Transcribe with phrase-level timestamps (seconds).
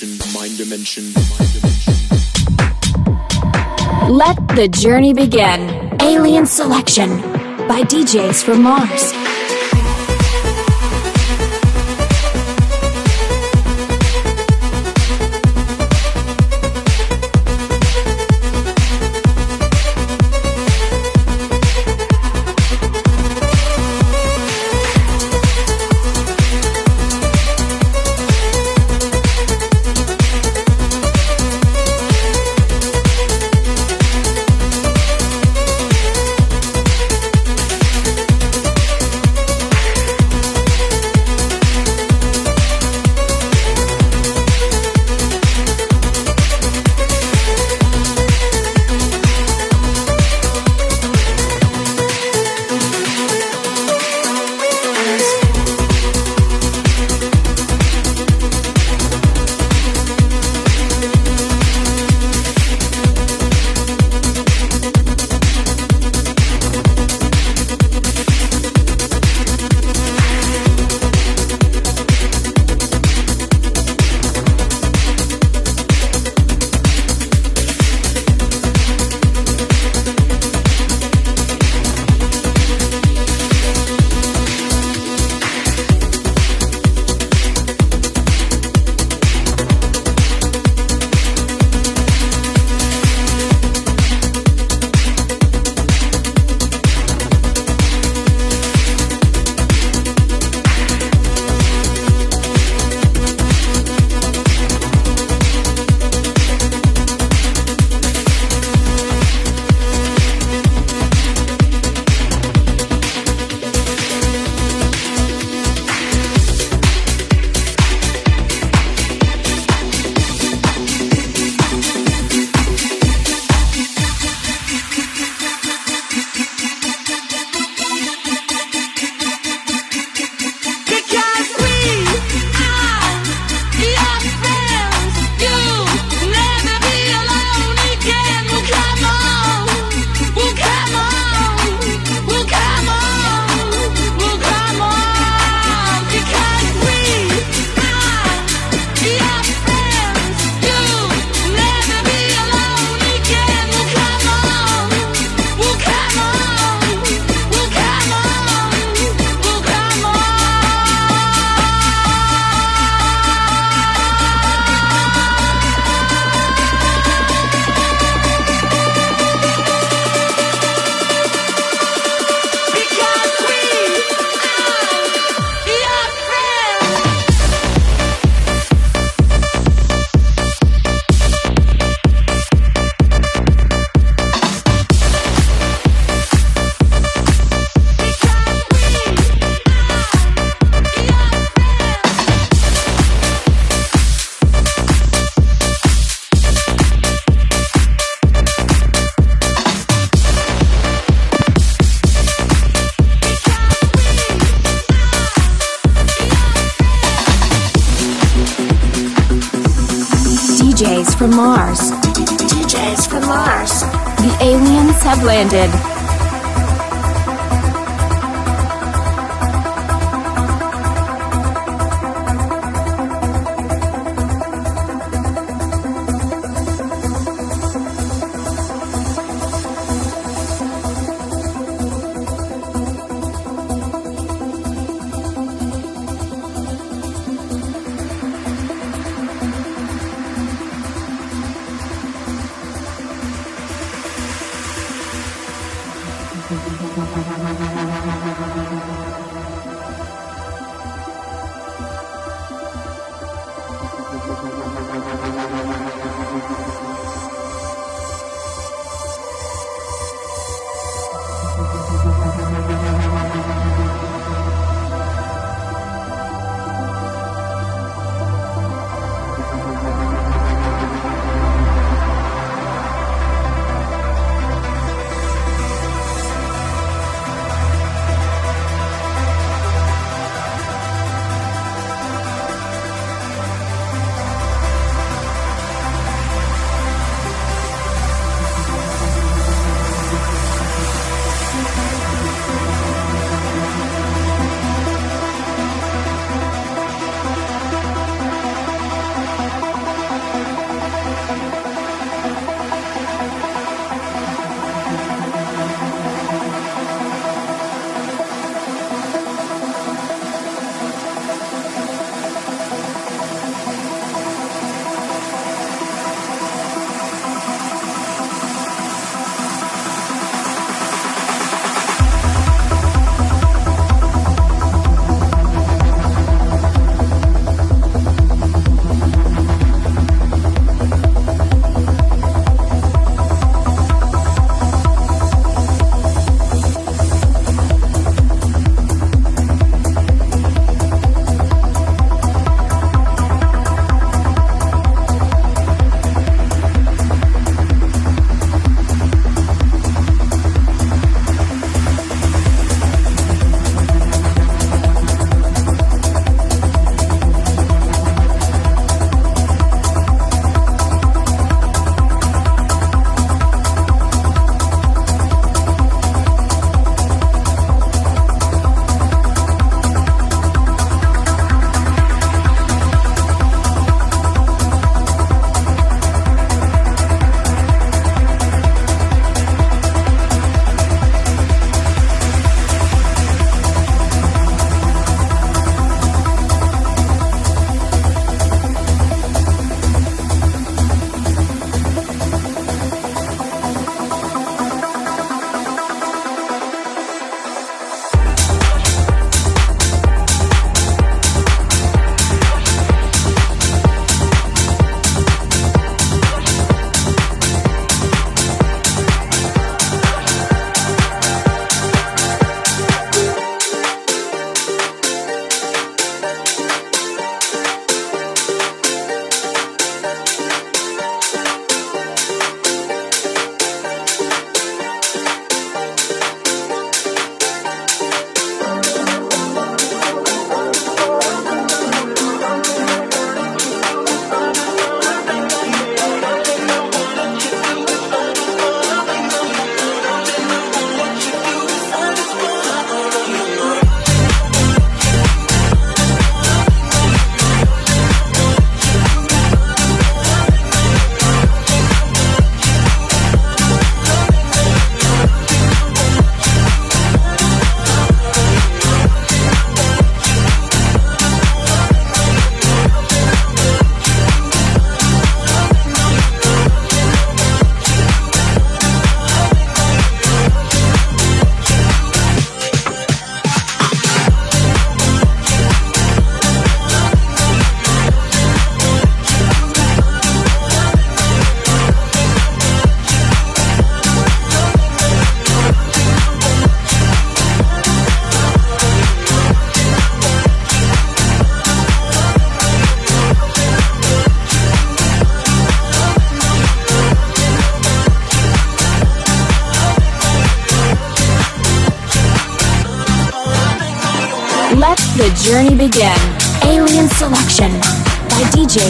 [0.00, 1.92] Dimension, dimension, dimension.
[4.10, 5.96] Let the journey begin.
[6.00, 7.20] Alien Selection
[7.68, 9.21] by DJs from Mars.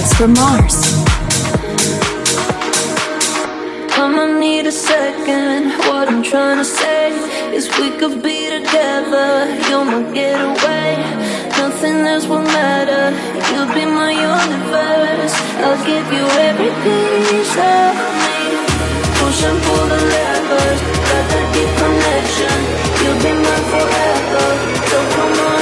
[0.03, 0.79] DJs from Mars.
[3.99, 5.71] I'ma need a second.
[5.89, 7.13] What I'm trying to say
[7.55, 9.47] is we could be together.
[9.69, 10.97] You're my getaway.
[11.59, 13.05] Nothing else will matter.
[13.51, 15.35] You'll be my universe.
[15.65, 18.39] I'll give you every piece of me.
[19.19, 20.81] Push and pull the levers.
[21.09, 22.59] Got that deep connection.
[23.03, 24.47] You'll be mine forever.
[24.89, 25.62] So come on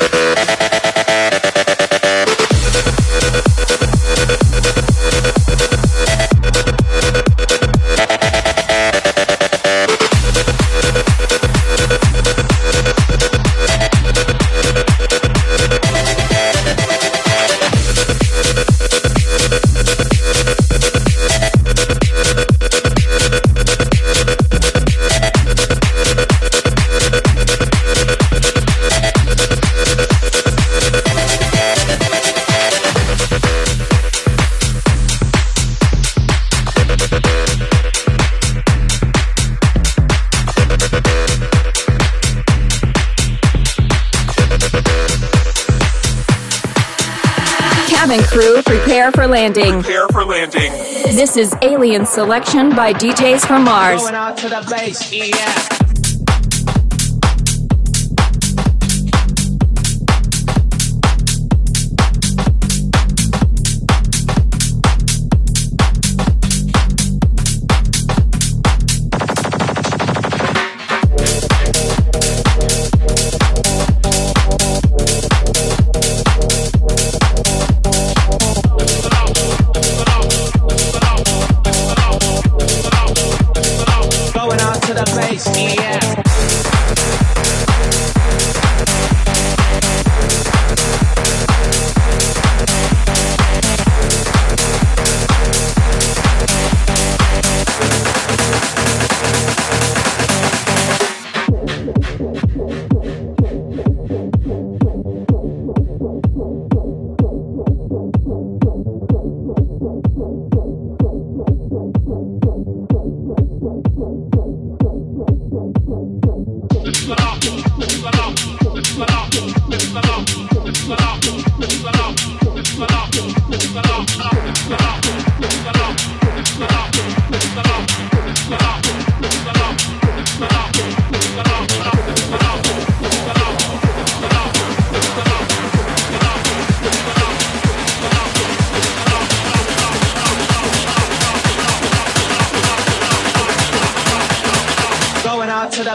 [51.33, 54.01] This is Alien Selection by DJs from Mars.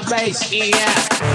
[0.03, 1.26] the bass, yeah.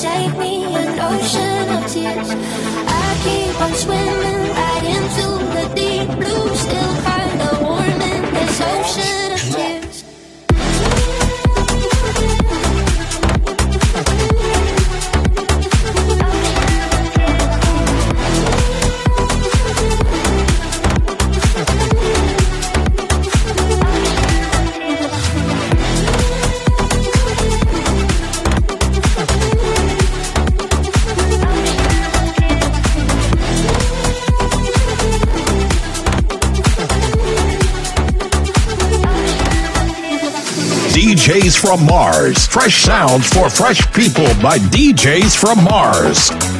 [0.00, 2.30] shake me an ocean of tears.
[2.30, 4.47] I keep on swimming.
[41.28, 42.46] DJs from Mars.
[42.46, 46.57] Fresh sounds for fresh people by DJs from Mars.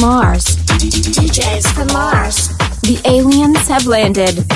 [0.00, 0.56] Mars.
[0.66, 2.48] DJs from Mars.
[2.82, 4.55] The aliens have landed.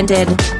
[0.00, 0.59] Ended.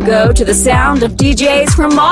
[0.00, 2.09] go to the sound of DJs from Mars.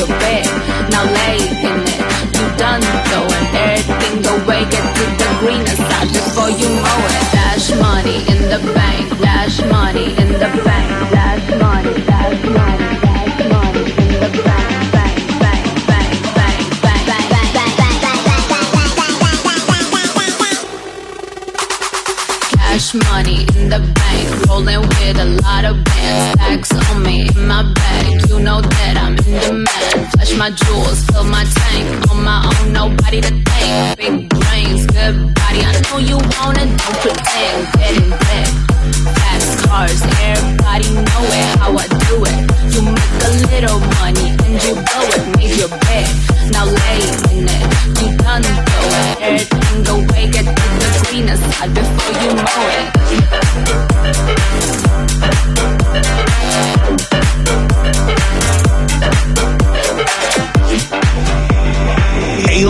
[0.00, 0.46] Your bed,
[0.90, 2.00] now lay in it.
[2.32, 7.26] You done throwing everything away, get to the greener side before you mow it.
[7.36, 12.88] Dash money in the bank, dash money in the bank, dash money, dash money,
[13.52, 14.70] money in the bank,
[22.56, 26.40] Cash money in the bank, rolling with a lot of bands.
[26.40, 29.89] Stacks on me in my bag, you know that I'm in demand.
[30.40, 32.10] My jewels, fill my tank.
[32.10, 33.98] On my own, nobody to thank.
[33.98, 35.60] Big brains, good body.
[35.60, 37.68] I know you want it, don't pretend.
[37.76, 38.48] Getting back.
[39.20, 42.36] Fast cars, everybody know it, how I do it.
[42.72, 46.08] You make a little money and you blow it, made your bed.
[46.52, 47.04] Now lay
[47.36, 47.64] in it,
[48.00, 49.20] you done throw it.
[49.20, 52.64] Everything away, get the greener side before you mow
[54.86, 54.89] it.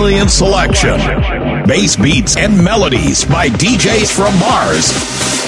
[0.01, 0.99] Selection.
[1.67, 5.40] Bass beats and melodies by DJs from Mars.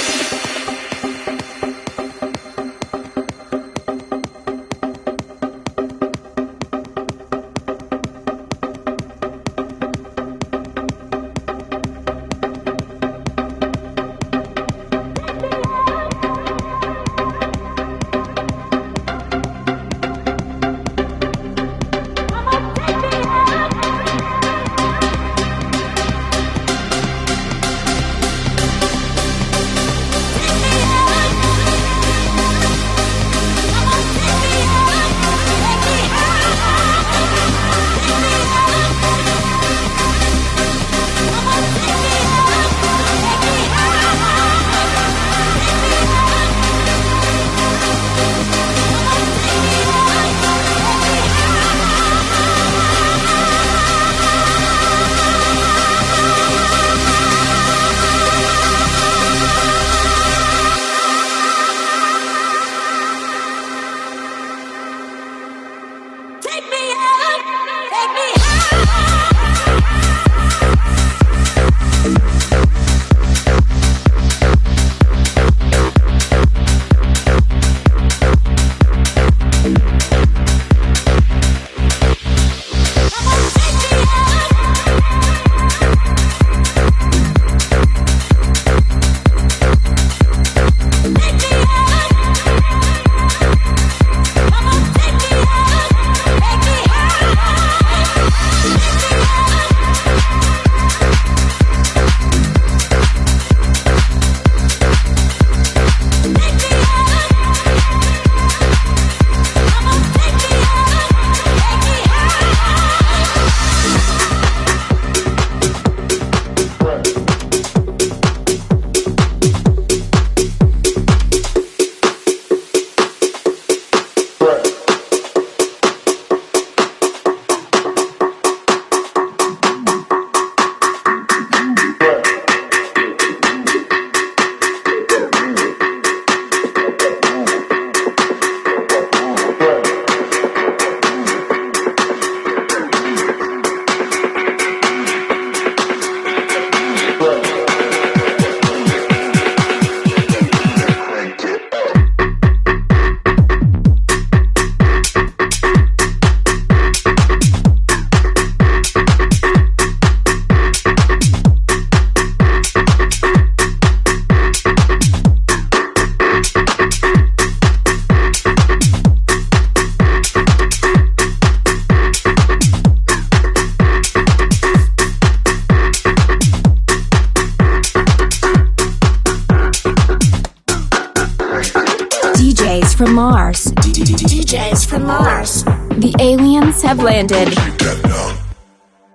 [184.93, 185.64] From Mars.
[186.05, 187.49] The aliens have landed.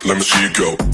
[0.06, 0.87] Let me see you go.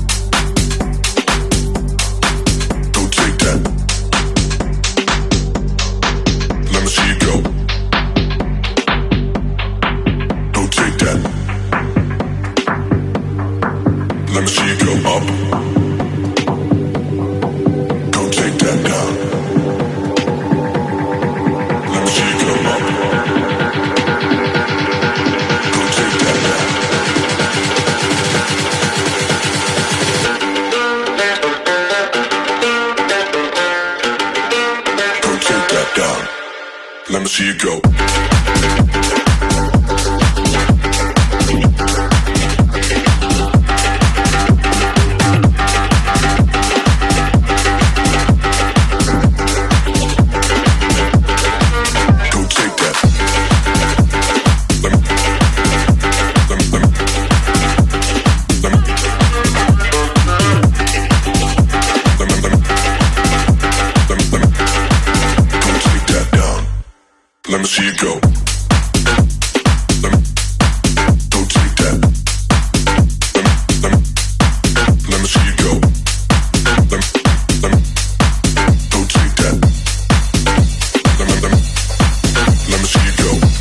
[82.86, 83.53] she see you go.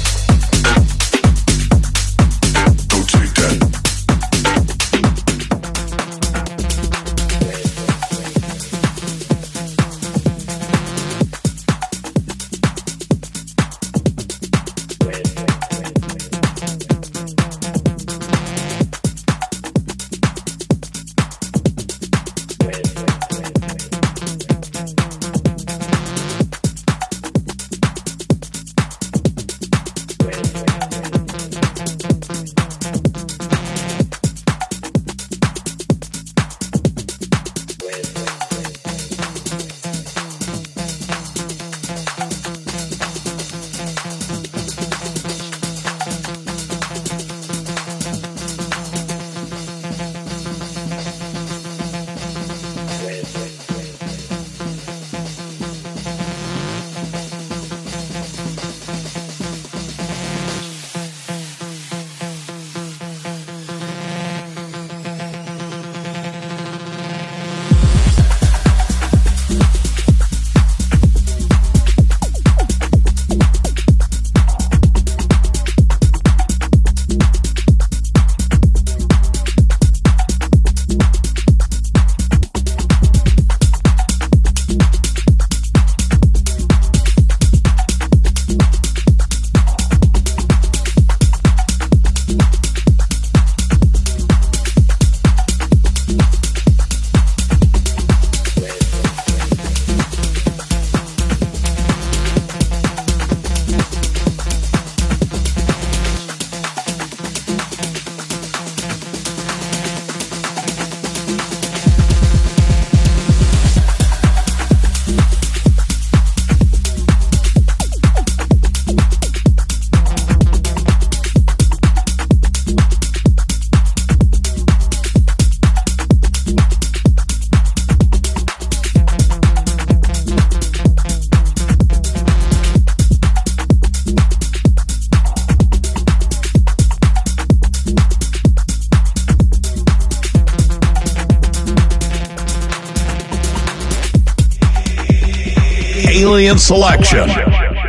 [146.73, 147.29] Selection.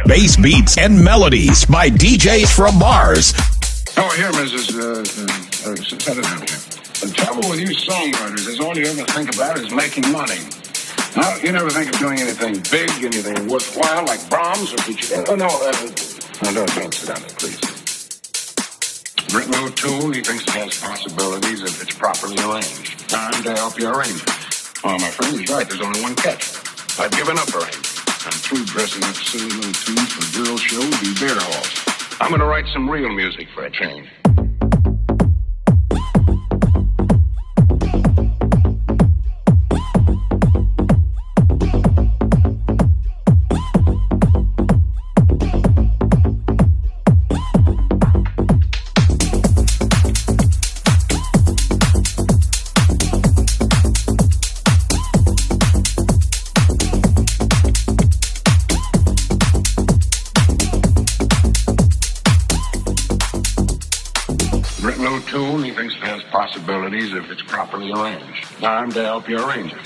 [0.07, 3.31] Bass beats and melodies by DJs from Mars.
[3.95, 4.75] Oh, here, Mrs.
[4.75, 5.75] Uh, uh, uh.
[6.99, 10.43] The trouble with you songwriters is all you ever think about is making money.
[11.15, 15.23] Now, you never think of doing anything big, anything worthwhile, like Brahms or Puccini.
[15.29, 15.71] Oh, no, uh,
[16.43, 17.63] no, don't, don't sit down there, please.
[19.31, 23.07] A tune, he thinks it has possibilities if it's properly arranged.
[23.07, 24.29] Time to help you arrange it.
[24.83, 25.69] Oh, my friend, he's right.
[25.69, 26.51] There's only one catch.
[26.99, 27.82] I've given up arranging.
[28.41, 32.17] Through dressing up silly little tunes for girl shows and beer halls.
[32.19, 34.09] I'm gonna write some real music for a change.
[68.93, 69.79] To help you arrange it.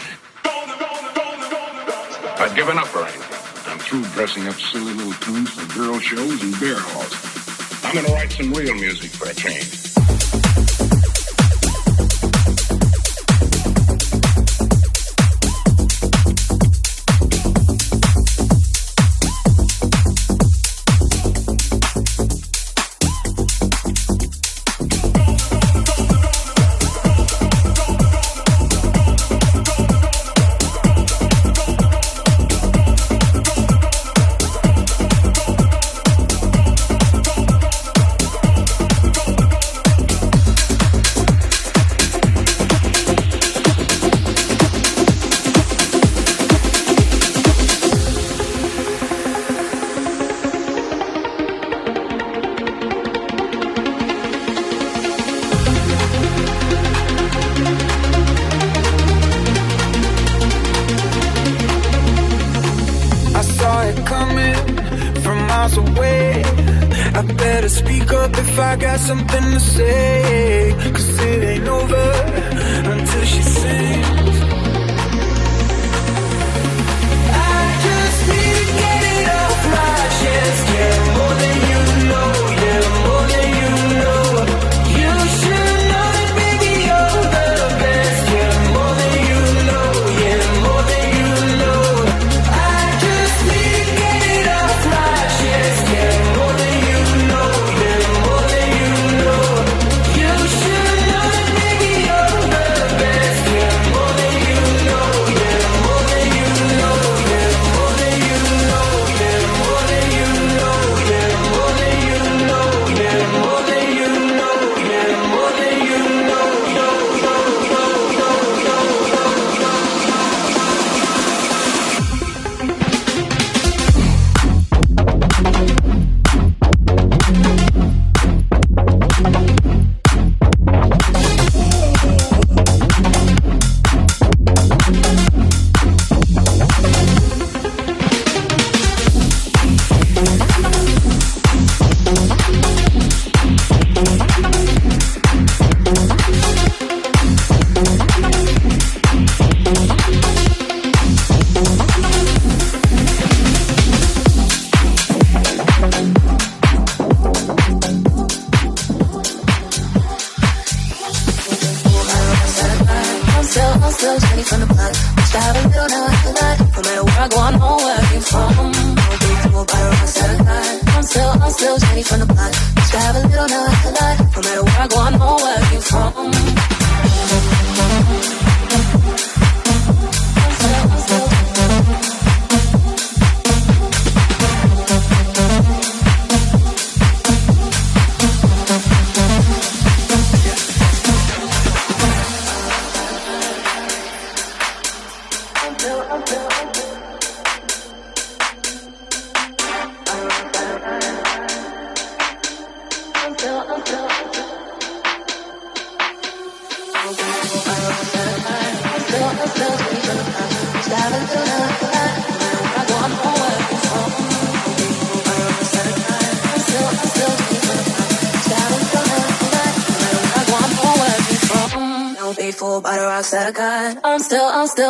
[2.39, 3.21] I've given up arranging.
[3.67, 7.85] I'm through dressing up silly little tunes for girl shows and beer halls.
[7.85, 9.86] I'm gonna write some real music for a change.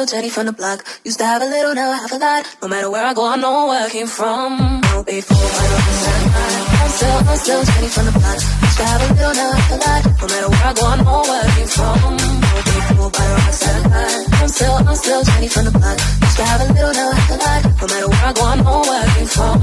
[0.08, 0.86] Jenny from the block.
[1.04, 2.46] Used to have a little, now I have a lot.
[2.62, 4.80] No matter where I go, I know where I came from.
[4.82, 5.68] Don't be that I
[6.32, 6.56] got.
[6.80, 8.40] I'm still, I'm still Jenny from the block.
[8.40, 10.04] Used to have a little, now I have a lot.
[10.08, 12.00] No matter where I go, I know where I came from.
[12.08, 12.24] Don't
[12.64, 13.20] be
[13.52, 14.42] that I got.
[14.42, 16.00] I'm still, I'm still Jenny from the block.
[16.00, 17.62] Used to have a little, now I have a lot.
[17.68, 19.60] No matter where I go, I know where I came from.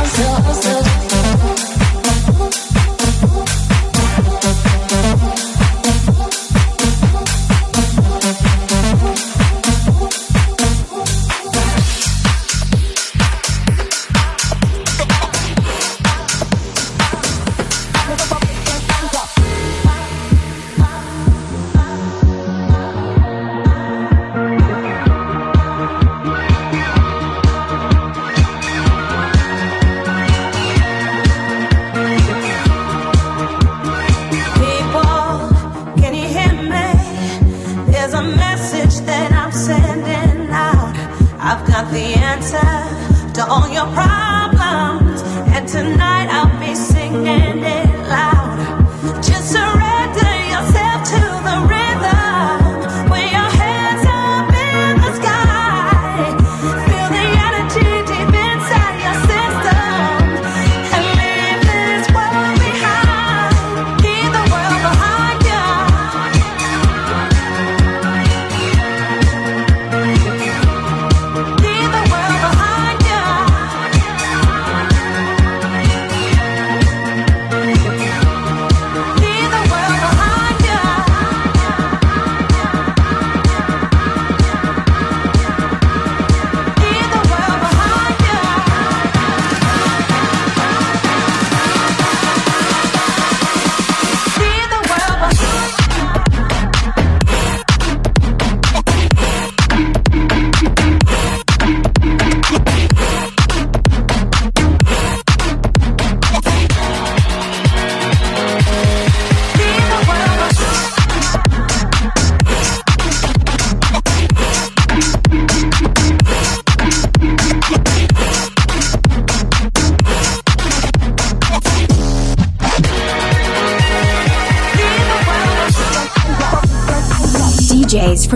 [0.00, 1.85] I'm still, I'm still.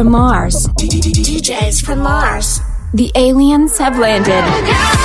[0.01, 0.67] From Mars.
[0.79, 2.61] DJs from Mars.
[2.95, 5.00] The aliens have landed.